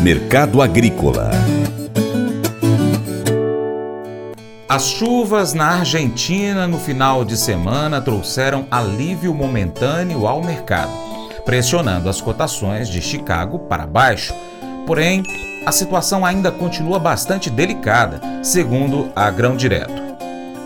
Mercado 0.00 0.62
Agrícola 0.62 1.30
As 4.68 4.84
chuvas 4.90 5.54
na 5.54 5.78
Argentina 5.78 6.66
no 6.66 6.78
final 6.78 7.24
de 7.24 7.36
semana 7.36 8.00
trouxeram 8.00 8.66
alívio 8.70 9.34
momentâneo 9.34 10.26
ao 10.26 10.42
mercado, 10.42 10.92
pressionando 11.44 12.08
as 12.08 12.20
cotações 12.20 12.88
de 12.88 13.00
Chicago 13.00 13.58
para 13.60 13.86
baixo. 13.86 14.34
Porém, 14.86 15.22
a 15.66 15.72
situação 15.72 16.24
ainda 16.24 16.50
continua 16.52 16.98
bastante 16.98 17.50
delicada, 17.50 18.20
segundo 18.42 19.10
a 19.16 19.30
Grão 19.30 19.56
Direto. 19.56 19.97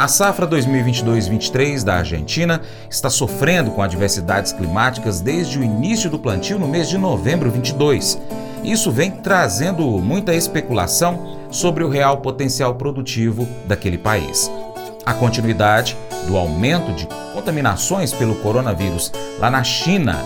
A 0.02 0.08
safra 0.08 0.48
2022-23 0.48 1.84
da 1.84 1.94
Argentina 1.94 2.60
está 2.90 3.08
sofrendo 3.08 3.70
com 3.70 3.80
adversidades 3.80 4.52
climáticas 4.52 5.20
desde 5.20 5.60
o 5.60 5.62
início 5.62 6.10
do 6.10 6.18
plantio 6.18 6.58
no 6.58 6.66
mês 6.66 6.88
de 6.88 6.98
novembro 6.98 7.48
22. 7.48 8.20
Isso 8.64 8.90
vem 8.90 9.12
trazendo 9.12 9.86
muita 10.00 10.34
especulação 10.34 11.38
sobre 11.52 11.84
o 11.84 11.88
real 11.88 12.16
potencial 12.16 12.74
produtivo 12.74 13.46
daquele 13.64 13.96
país. 13.96 14.50
A 15.06 15.14
continuidade 15.14 15.96
do 16.26 16.36
aumento 16.36 16.92
de 16.94 17.06
contaminações 17.32 18.12
pelo 18.12 18.34
coronavírus 18.34 19.12
lá 19.38 19.52
na 19.52 19.62
China 19.62 20.18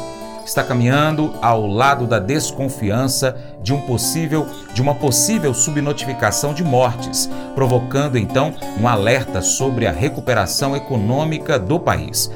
está 0.46 0.62
caminhando 0.62 1.34
ao 1.42 1.66
lado 1.66 2.06
da 2.06 2.18
desconfiança 2.18 3.36
de 3.62 3.74
um 3.74 3.80
possível 3.80 4.46
de 4.72 4.80
uma 4.80 4.94
possível 4.94 5.52
subnotificação 5.52 6.54
de 6.54 6.62
mortes, 6.62 7.28
provocando 7.54 8.16
então 8.16 8.54
um 8.80 8.86
alerta 8.86 9.42
sobre 9.42 9.86
a 9.86 9.92
recuperação 9.92 10.76
econômica 10.76 11.58
do 11.58 11.80
país. 11.80 12.30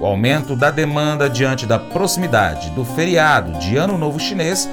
O 0.00 0.06
aumento 0.06 0.56
da 0.56 0.70
demanda 0.70 1.28
diante 1.28 1.66
da 1.66 1.78
proximidade 1.78 2.70
do 2.70 2.84
feriado 2.84 3.52
de 3.58 3.76
Ano 3.76 3.98
Novo 3.98 4.18
Chinês 4.18 4.68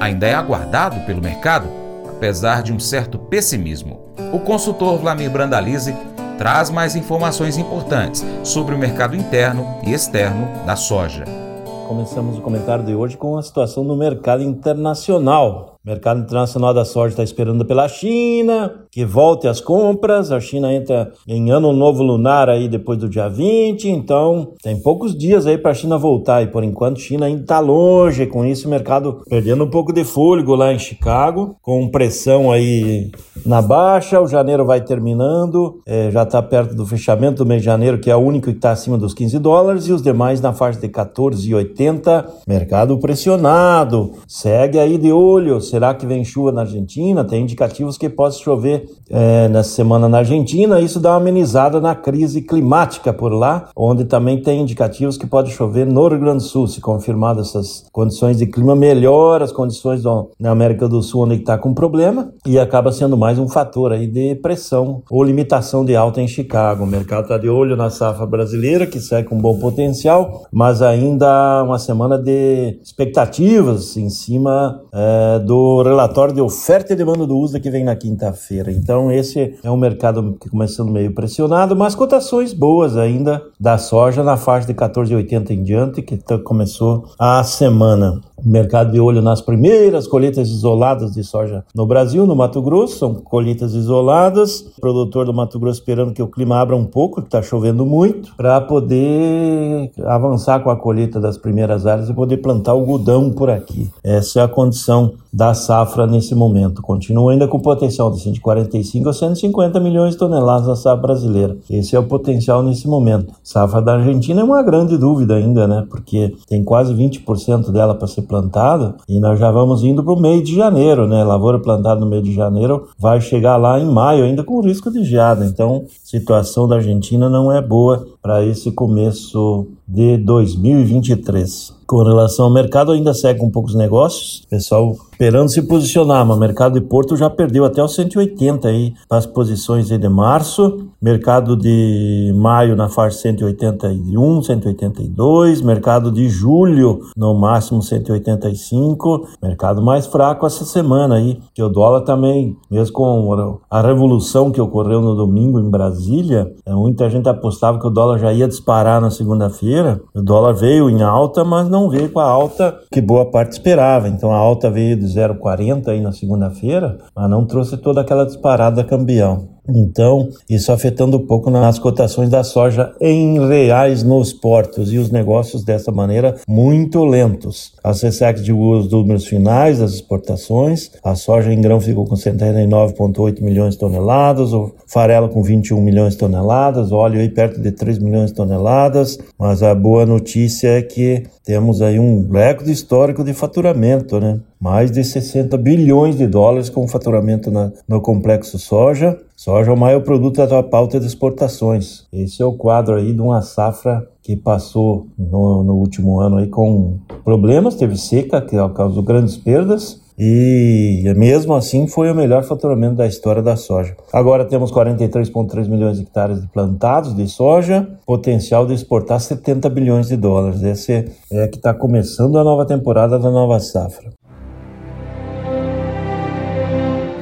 ainda 0.00 0.26
é 0.26 0.34
aguardado 0.34 1.00
pelo 1.06 1.22
mercado, 1.22 1.68
apesar 2.08 2.62
de 2.62 2.72
um 2.72 2.78
certo 2.78 3.18
pessimismo. 3.18 4.00
O 4.32 4.38
consultor 4.38 4.98
Vlamir 4.98 5.30
Brandalize 5.30 5.94
traz 6.38 6.70
mais 6.70 6.94
informações 6.96 7.56
importantes 7.56 8.24
sobre 8.42 8.74
o 8.74 8.78
mercado 8.78 9.16
interno 9.16 9.78
e 9.84 9.92
externo 9.92 10.48
da 10.66 10.76
soja. 10.76 11.45
Começamos 11.86 12.36
o 12.36 12.40
comentário 12.40 12.84
de 12.84 12.96
hoje 12.96 13.16
com 13.16 13.38
a 13.38 13.42
situação 13.42 13.86
do 13.86 13.94
mercado 13.94 14.42
internacional. 14.42 15.76
O 15.84 15.88
mercado 15.88 16.18
internacional 16.18 16.74
da 16.74 16.84
soja 16.84 17.12
está 17.12 17.22
esperando 17.22 17.64
pela 17.64 17.88
China, 17.88 18.85
que 18.96 19.04
volte 19.04 19.46
às 19.46 19.60
compras. 19.60 20.32
A 20.32 20.40
China 20.40 20.72
entra 20.72 21.12
em 21.28 21.50
ano 21.50 21.70
novo 21.70 22.02
lunar 22.02 22.48
aí 22.48 22.66
depois 22.66 22.98
do 22.98 23.10
dia 23.10 23.28
20, 23.28 23.90
então 23.90 24.54
tem 24.62 24.80
poucos 24.80 25.14
dias 25.14 25.46
aí 25.46 25.58
para 25.58 25.72
a 25.72 25.74
China 25.74 25.98
voltar. 25.98 26.42
E 26.42 26.46
por 26.46 26.64
enquanto, 26.64 26.96
a 26.96 27.00
China 27.00 27.26
ainda 27.26 27.42
está 27.42 27.60
longe. 27.60 28.24
Com 28.24 28.42
isso, 28.46 28.66
o 28.66 28.70
mercado 28.70 29.20
perdendo 29.28 29.64
um 29.64 29.68
pouco 29.68 29.92
de 29.92 30.02
fôlego 30.02 30.54
lá 30.54 30.72
em 30.72 30.78
Chicago, 30.78 31.56
com 31.60 31.90
pressão 31.90 32.50
aí 32.50 33.10
na 33.44 33.60
baixa. 33.60 34.18
O 34.18 34.26
janeiro 34.26 34.64
vai 34.64 34.80
terminando, 34.80 35.78
é, 35.84 36.10
já 36.10 36.22
está 36.22 36.40
perto 36.40 36.74
do 36.74 36.86
fechamento 36.86 37.44
do 37.44 37.46
mês 37.46 37.60
de 37.60 37.66
janeiro, 37.66 37.98
que 37.98 38.10
é 38.10 38.16
o 38.16 38.20
único 38.20 38.46
que 38.46 38.56
está 38.56 38.70
acima 38.70 38.96
dos 38.96 39.12
15 39.12 39.38
dólares, 39.40 39.88
e 39.88 39.92
os 39.92 40.00
demais 40.00 40.40
na 40.40 40.54
faixa 40.54 40.80
de 40.80 40.88
14,80. 40.88 42.24
Mercado 42.48 42.96
pressionado, 42.96 44.12
segue 44.26 44.78
aí 44.78 44.96
de 44.96 45.12
olho 45.12 45.60
será 45.60 45.92
que 45.92 46.06
vem 46.06 46.24
chuva 46.24 46.50
na 46.50 46.62
Argentina? 46.62 47.22
Tem 47.24 47.42
indicativos 47.42 47.98
que 47.98 48.08
possa 48.08 48.38
chover 48.38 48.85
é, 49.10 49.48
nessa 49.48 49.70
semana 49.70 50.08
na 50.08 50.18
Argentina. 50.18 50.80
Isso 50.80 51.00
dá 51.00 51.10
uma 51.10 51.16
amenizada 51.16 51.80
na 51.80 51.94
crise 51.94 52.42
climática 52.42 53.12
por 53.12 53.32
lá, 53.32 53.68
onde 53.76 54.04
também 54.04 54.40
tem 54.40 54.60
indicativos 54.60 55.16
que 55.16 55.26
pode 55.26 55.50
chover 55.50 55.86
no 55.86 56.08
Rio 56.08 56.20
Grande 56.20 56.38
do 56.38 56.48
Sul. 56.48 56.66
Se 56.66 56.80
confirmadas 56.80 57.48
essas 57.48 57.84
condições 57.92 58.38
de 58.38 58.46
clima, 58.46 58.74
melhora 58.74 59.44
as 59.44 59.52
condições 59.52 60.02
do, 60.02 60.30
na 60.38 60.50
América 60.50 60.88
do 60.88 61.02
Sul, 61.02 61.24
onde 61.24 61.36
está 61.36 61.56
com 61.58 61.72
problema, 61.74 62.32
e 62.46 62.58
acaba 62.58 62.92
sendo 62.92 63.16
mais 63.16 63.38
um 63.38 63.48
fator 63.48 63.92
aí 63.92 64.06
de 64.06 64.34
pressão 64.36 65.02
ou 65.10 65.22
limitação 65.22 65.84
de 65.84 65.94
alta 65.94 66.20
em 66.20 66.28
Chicago. 66.28 66.84
O 66.84 66.86
mercado 66.86 67.22
está 67.24 67.38
de 67.38 67.48
olho 67.48 67.76
na 67.76 67.90
safra 67.90 68.26
brasileira, 68.26 68.86
que 68.86 69.00
segue 69.00 69.28
com 69.28 69.38
bom 69.38 69.58
potencial, 69.58 70.46
mas 70.52 70.82
ainda 70.82 71.62
uma 71.62 71.78
semana 71.78 72.18
de 72.18 72.78
expectativas 72.82 73.96
em 73.96 74.08
cima 74.08 74.80
é, 74.92 75.38
do 75.40 75.82
relatório 75.82 76.34
de 76.34 76.40
oferta 76.40 76.92
e 76.92 76.96
demanda 76.96 77.26
do 77.26 77.38
USDA 77.38 77.60
que 77.60 77.70
vem 77.70 77.84
na 77.84 77.96
quinta-feira. 77.96 78.65
Então, 78.70 79.10
esse 79.10 79.54
é 79.62 79.70
um 79.70 79.76
mercado 79.76 80.36
que 80.40 80.48
começando 80.48 80.90
meio 80.90 81.12
pressionado, 81.12 81.76
mas 81.76 81.94
cotações 81.94 82.52
boas 82.52 82.96
ainda 82.96 83.42
da 83.58 83.78
soja 83.78 84.22
na 84.22 84.36
faixa 84.36 84.66
de 84.66 84.74
14,80 84.74 85.50
em 85.50 85.62
diante, 85.62 86.02
que 86.02 86.18
começou 86.38 87.08
a 87.18 87.42
semana. 87.44 88.20
Mercado 88.44 88.92
de 88.92 89.00
olho 89.00 89.22
nas 89.22 89.40
primeiras 89.40 90.06
colheitas 90.06 90.48
isoladas 90.48 91.12
de 91.12 91.24
soja 91.24 91.64
no 91.74 91.86
Brasil, 91.86 92.26
no 92.26 92.36
Mato 92.36 92.60
Grosso, 92.62 92.98
são 92.98 93.14
colheitas 93.14 93.74
isoladas. 93.74 94.60
O 94.76 94.80
produtor 94.80 95.26
do 95.26 95.34
Mato 95.34 95.58
Grosso 95.58 95.80
esperando 95.80 96.12
que 96.12 96.22
o 96.22 96.28
clima 96.28 96.58
abra 96.58 96.76
um 96.76 96.84
pouco, 96.84 97.20
que 97.20 97.28
está 97.28 97.42
chovendo 97.42 97.84
muito, 97.84 98.34
para 98.36 98.60
poder 98.60 99.90
avançar 100.04 100.60
com 100.60 100.70
a 100.70 100.76
colheita 100.76 101.20
das 101.20 101.36
primeiras 101.36 101.86
áreas 101.86 102.08
e 102.08 102.14
poder 102.14 102.38
plantar 102.38 102.72
algodão 102.72 103.30
por 103.30 103.50
aqui. 103.50 103.90
Essa 104.02 104.40
é 104.40 104.42
a 104.42 104.48
condição 104.48 105.12
da 105.32 105.52
safra 105.52 106.06
nesse 106.06 106.34
momento. 106.34 106.80
Continua 106.80 107.32
ainda 107.32 107.46
com 107.46 107.60
potencial 107.60 108.10
de 108.10 108.20
145 108.20 109.08
a 109.08 109.12
150 109.12 109.78
milhões 109.80 110.12
de 110.12 110.18
toneladas 110.18 110.66
na 110.66 110.76
safra 110.76 111.02
brasileira. 111.02 111.58
Esse 111.68 111.94
é 111.94 111.98
o 111.98 112.04
potencial 112.04 112.62
nesse 112.62 112.88
momento. 112.88 113.34
Safra 113.42 113.82
da 113.82 113.96
Argentina 113.96 114.40
é 114.40 114.44
uma 114.44 114.62
grande 114.62 114.96
dúvida 114.96 115.34
ainda, 115.34 115.68
né? 115.68 115.86
Porque 115.90 116.34
tem 116.48 116.64
quase 116.64 116.94
20% 116.94 117.70
dela 117.70 117.94
para 117.94 118.06
ser 118.06 118.22
plantada 118.26 118.96
e 119.08 119.20
nós 119.20 119.38
já 119.38 119.50
vamos 119.50 119.82
indo 119.82 120.02
para 120.02 120.12
o 120.12 120.20
meio 120.20 120.42
de 120.42 120.54
janeiro, 120.54 121.06
né? 121.06 121.22
Lavoura 121.24 121.58
plantada 121.58 122.00
no 122.00 122.06
meio 122.06 122.22
de 122.22 122.34
janeiro 122.34 122.88
vai 122.98 123.20
chegar 123.20 123.56
lá 123.56 123.78
em 123.78 123.86
maio 123.86 124.24
ainda 124.24 124.42
com 124.42 124.60
risco 124.60 124.90
de 124.90 125.04
geada. 125.04 125.44
Então, 125.46 125.84
situação 126.04 126.66
da 126.66 126.76
Argentina 126.76 127.28
não 127.28 127.52
é 127.52 127.62
boa 127.62 128.06
para 128.20 128.44
esse 128.44 128.70
começo 128.72 129.66
de 129.86 130.16
2023. 130.18 131.75
Com 131.86 132.02
relação 132.02 132.46
ao 132.46 132.50
mercado, 132.50 132.90
ainda 132.90 133.14
segue 133.14 133.38
com 133.38 133.48
poucos 133.48 133.74
negócios. 133.76 134.44
Pessoal 134.50 134.96
esperando 135.12 135.48
se 135.48 135.62
posicionar, 135.62 136.26
mas 136.26 136.36
o 136.36 136.40
mercado 136.40 136.74
de 136.74 136.86
Porto 136.86 137.16
já 137.16 137.30
perdeu 137.30 137.64
até 137.64 137.82
os 137.82 137.94
180 137.94 138.68
aí 138.68 138.92
as 139.08 139.24
posições 139.24 139.90
aí 139.92 139.96
de 139.96 140.08
março. 140.08 140.88
Mercado 141.00 141.56
de 141.56 142.32
maio 142.34 142.74
na 142.74 142.88
faixa 142.88 143.18
181, 143.18 144.42
182. 144.42 145.62
Mercado 145.62 146.10
de 146.10 146.28
julho 146.28 147.00
no 147.16 147.34
máximo 147.34 147.80
185. 147.80 149.28
Mercado 149.40 149.80
mais 149.80 150.06
fraco 150.06 150.44
essa 150.44 150.64
semana 150.64 151.14
aí, 151.14 151.38
que 151.54 151.62
o 151.62 151.68
dólar 151.68 152.00
também, 152.00 152.56
mesmo 152.70 152.92
com 152.92 153.58
a 153.70 153.80
revolução 153.80 154.50
que 154.50 154.60
ocorreu 154.60 155.00
no 155.00 155.14
domingo 155.14 155.60
em 155.60 155.70
Brasília, 155.70 156.52
é, 156.66 156.74
muita 156.74 157.08
gente 157.08 157.28
apostava 157.28 157.78
que 157.78 157.86
o 157.86 157.90
dólar 157.90 158.18
já 158.18 158.32
ia 158.32 158.48
disparar 158.48 159.00
na 159.00 159.10
segunda-feira. 159.10 160.00
O 160.14 160.20
dólar 160.20 160.52
veio 160.52 160.90
em 160.90 161.02
alta, 161.02 161.44
mas 161.44 161.68
não 161.68 161.75
veio 161.90 162.10
com 162.10 162.20
a 162.20 162.28
alta 162.28 162.80
que 162.90 163.00
boa 163.00 163.30
parte 163.30 163.52
esperava. 163.52 164.08
Então 164.08 164.32
a 164.32 164.36
alta 164.36 164.70
veio 164.70 164.96
de 164.96 165.04
0,40 165.04 165.88
aí 165.88 166.00
na 166.00 166.12
segunda-feira, 166.12 166.98
mas 167.14 167.28
não 167.28 167.44
trouxe 167.44 167.76
toda 167.76 168.00
aquela 168.00 168.24
disparada 168.24 168.82
cambião. 168.82 169.55
Então, 169.68 170.28
isso 170.48 170.72
afetando 170.72 171.16
um 171.16 171.26
pouco 171.26 171.50
nas 171.50 171.78
cotações 171.78 172.28
da 172.28 172.44
soja 172.44 172.92
em 173.00 173.46
reais 173.48 174.02
nos 174.02 174.32
portos 174.32 174.92
e 174.92 174.98
os 174.98 175.10
negócios 175.10 175.64
dessa 175.64 175.90
maneira 175.90 176.36
muito 176.48 177.04
lentos. 177.04 177.72
A 177.82 177.92
CSEC 177.92 178.40
divulgou 178.42 178.78
os 178.78 178.90
números 178.90 179.26
finais 179.26 179.78
das 179.78 179.94
exportações. 179.94 180.90
A 181.02 181.14
soja 181.14 181.52
em 181.52 181.60
grão 181.60 181.80
ficou 181.80 182.04
com 182.04 182.14
79,8 182.14 183.40
milhões 183.42 183.74
de 183.74 183.80
toneladas, 183.80 184.52
o 184.52 184.72
farelo 184.86 185.28
com 185.28 185.42
21 185.42 185.80
milhões 185.80 186.12
de 186.12 186.18
toneladas, 186.18 186.92
óleo 186.92 187.20
aí 187.20 187.28
perto 187.28 187.60
de 187.60 187.72
3 187.72 187.98
milhões 187.98 188.30
de 188.30 188.36
toneladas. 188.36 189.18
Mas 189.38 189.62
a 189.62 189.74
boa 189.74 190.06
notícia 190.06 190.68
é 190.68 190.82
que 190.82 191.24
temos 191.44 191.80
aí 191.80 191.98
um 191.98 192.28
recorde 192.28 192.72
histórico 192.72 193.22
de 193.22 193.32
faturamento, 193.32 194.18
né? 194.18 194.40
Mais 194.58 194.90
de 194.90 195.04
60 195.04 195.56
bilhões 195.58 196.16
de 196.16 196.26
dólares 196.26 196.68
com 196.68 196.88
faturamento 196.88 197.50
na, 197.50 197.70
no 197.86 198.00
complexo 198.00 198.58
soja. 198.58 199.16
Soja 199.36 199.70
é 199.70 199.74
o 199.74 199.76
maior 199.76 200.00
produto 200.00 200.44
da 200.46 200.62
pauta 200.62 200.98
de 200.98 201.06
exportações. 201.06 202.06
Esse 202.10 202.40
é 202.40 202.44
o 202.46 202.54
quadro 202.54 202.94
aí 202.94 203.12
de 203.12 203.20
uma 203.20 203.42
safra 203.42 204.08
que 204.22 204.34
passou 204.34 205.08
no, 205.18 205.62
no 205.62 205.74
último 205.74 206.18
ano 206.18 206.38
aí 206.38 206.46
com 206.46 206.98
problemas, 207.22 207.74
teve 207.74 207.98
seca, 207.98 208.40
que 208.40 208.56
causou 208.74 209.02
grandes 209.02 209.36
perdas, 209.36 210.00
e 210.18 211.12
mesmo 211.14 211.54
assim 211.54 211.86
foi 211.86 212.10
o 212.10 212.14
melhor 212.14 212.42
faturamento 212.42 212.96
da 212.96 213.06
história 213.06 213.42
da 213.42 213.54
soja. 213.54 213.94
Agora 214.12 214.46
temos 214.46 214.72
43,3 214.72 215.68
milhões 215.68 215.98
de 215.98 216.04
hectares 216.04 216.42
plantados 216.46 217.14
de 217.14 217.28
soja, 217.28 217.86
potencial 218.06 218.66
de 218.66 218.72
exportar 218.72 219.20
70 219.20 219.68
bilhões 219.68 220.08
de 220.08 220.16
dólares. 220.16 220.62
Esse 220.62 221.12
é 221.30 221.46
que 221.48 221.58
está 221.58 221.74
começando 221.74 222.38
a 222.38 222.44
nova 222.44 222.64
temporada 222.64 223.18
da 223.18 223.30
nova 223.30 223.60
safra. 223.60 224.10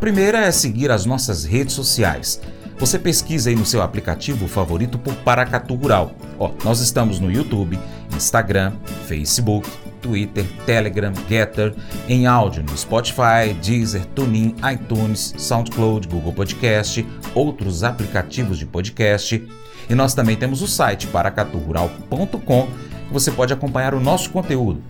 Primeira 0.00 0.38
é 0.46 0.50
seguir 0.50 0.90
as 0.90 1.04
nossas 1.04 1.44
redes 1.44 1.74
sociais. 1.74 2.40
Você 2.78 2.98
pesquisa 2.98 3.50
aí 3.50 3.54
no 3.54 3.66
seu 3.66 3.82
aplicativo 3.82 4.48
favorito 4.48 4.98
por 4.98 5.14
Paracatu 5.16 5.74
Rural. 5.74 6.12
Ó, 6.38 6.52
nós 6.64 6.80
estamos 6.80 7.20
no 7.20 7.30
YouTube, 7.30 7.78
Instagram, 8.16 8.72
Facebook, 9.06 9.68
Twitter, 10.00 10.46
Telegram, 10.64 11.12
Getter, 11.28 11.74
em 12.08 12.26
áudio 12.26 12.62
no 12.62 12.74
Spotify, 12.78 13.52
Deezer, 13.62 14.06
TuneIn, 14.06 14.56
iTunes, 14.72 15.34
SoundCloud, 15.36 16.08
Google 16.08 16.32
Podcast, 16.32 17.06
outros 17.34 17.84
aplicativos 17.84 18.58
de 18.58 18.64
podcast. 18.64 19.46
E 19.86 19.94
nós 19.94 20.14
também 20.14 20.34
temos 20.34 20.62
o 20.62 20.66
site 20.66 21.08
paracaturural.com, 21.08 22.66
que 23.06 23.12
você 23.12 23.30
pode 23.30 23.52
acompanhar 23.52 23.92
o 23.92 24.00
nosso 24.00 24.30
conteúdo. 24.30 24.82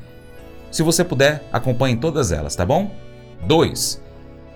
Se 0.71 0.85
você 0.85 1.03
puder, 1.03 1.43
acompanhe 1.53 1.97
todas 1.97 2.31
elas, 2.31 2.55
tá 2.55 2.65
bom? 2.65 2.95
2. 3.45 4.10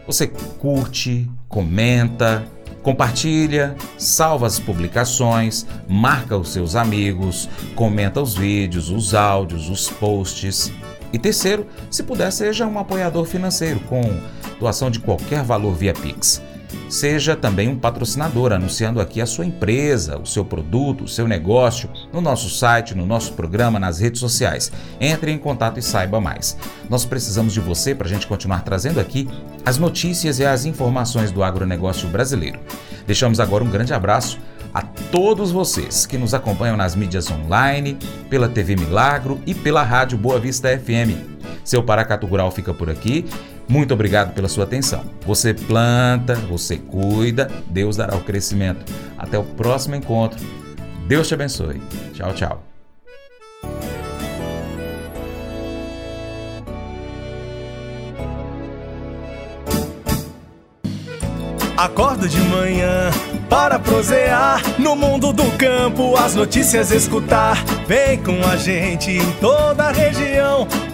Você 0.06 0.26
curte, 0.26 1.30
comenta, 1.48 2.46
Compartilha, 2.84 3.74
salva 3.96 4.46
as 4.46 4.58
publicações, 4.58 5.66
marca 5.88 6.36
os 6.36 6.52
seus 6.52 6.76
amigos, 6.76 7.48
comenta 7.74 8.20
os 8.20 8.34
vídeos, 8.34 8.90
os 8.90 9.14
áudios, 9.14 9.70
os 9.70 9.88
posts. 9.88 10.70
E 11.10 11.18
terceiro, 11.18 11.66
se 11.90 12.02
puder, 12.02 12.30
seja 12.30 12.66
um 12.66 12.78
apoiador 12.78 13.24
financeiro 13.24 13.80
com 13.80 14.02
doação 14.60 14.90
de 14.90 15.00
qualquer 15.00 15.42
valor 15.42 15.74
via 15.74 15.94
Pix. 15.94 16.42
Seja 16.88 17.35
também 17.35 17.69
um 17.69 17.79
patrocinador, 17.79 18.53
anunciando 18.53 19.00
aqui 19.00 19.21
a 19.21 19.26
sua 19.26 19.44
empresa, 19.44 20.19
o 20.19 20.26
seu 20.26 20.44
produto, 20.44 21.05
o 21.05 21.09
seu 21.09 21.26
negócio, 21.26 21.88
no 22.12 22.21
nosso 22.21 22.49
site, 22.49 22.94
no 22.94 23.06
nosso 23.06 23.32
programa, 23.32 23.79
nas 23.79 23.99
redes 23.99 24.21
sociais. 24.21 24.71
Entre 25.00 25.32
em 25.32 25.38
contato 25.38 25.79
e 25.79 25.82
saiba 25.82 26.21
mais. 26.21 26.56
Nós 26.88 27.05
precisamos 27.05 27.53
de 27.53 27.61
você 27.61 27.94
para 27.94 28.06
a 28.06 28.11
gente 28.11 28.26
continuar 28.26 28.62
trazendo 28.62 29.00
aqui 29.00 29.29
as 29.65 29.79
notícias 29.79 30.38
e 30.38 30.44
as 30.44 30.65
informações 30.65 31.31
do 31.31 31.43
agronegócio 31.43 32.09
brasileiro. 32.09 32.61
Deixamos 33.06 33.41
agora 33.41 33.65
um 33.65 33.71
grande 33.71 33.93
abraço 33.93 34.38
a 34.73 34.82
todos 34.82 35.53
vocês 35.53 36.05
que 36.05 36.19
nos 36.19 36.35
acompanham 36.35 36.76
nas 36.76 36.97
mídias 36.97 37.31
online, 37.31 37.97
pela 38.29 38.49
TV 38.49 38.75
Milagro 38.75 39.41
e 39.47 39.55
pela 39.55 39.85
Rádio 39.85 40.19
Boa 40.19 40.41
Vista 40.41 40.69
FM. 40.76 41.35
Seu 41.65 41.82
Paracatu 41.82 42.26
Rural 42.26 42.50
fica 42.50 42.75
por 42.75 42.91
aqui. 42.91 43.25
Muito 43.69 43.94
obrigado 43.94 44.34
pela 44.34 44.49
sua 44.49 44.64
atenção. 44.64 45.05
Você 45.26 45.55
planta, 45.55 46.34
você 46.34 46.76
cuida, 46.76 47.50
Deus 47.69 47.96
dará 47.96 48.16
o 48.16 48.20
crescimento. 48.20 48.93
Até 49.16 49.38
o 49.38 49.44
próximo 49.44 49.94
encontro. 49.94 50.38
Deus 51.06 51.28
te 51.28 51.34
abençoe. 51.34 51.81
Tchau, 52.12 52.32
tchau. 52.34 52.62
Acordo 61.76 62.28
de 62.28 62.40
manhã 62.40 63.11
para 63.50 63.78
prosear 63.78 64.62
no 64.78 64.94
mundo 64.94 65.33
do 65.33 65.44
campo, 65.59 66.16
as 66.16 66.35
notícias 66.35 66.90
escutar. 66.92 67.62
Vem 67.87 68.23
com 68.23 68.40
a 68.47 68.56
gente 68.56 69.11
em 69.11 69.33
toda 69.33 69.85
a 69.85 69.92
região 69.92 70.68